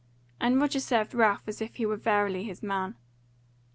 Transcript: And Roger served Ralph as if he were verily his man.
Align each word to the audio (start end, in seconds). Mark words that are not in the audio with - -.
And 0.39 0.59
Roger 0.59 0.79
served 0.79 1.13
Ralph 1.13 1.43
as 1.45 1.61
if 1.61 1.75
he 1.75 1.85
were 1.85 1.95
verily 1.95 2.43
his 2.43 2.63
man. 2.63 2.95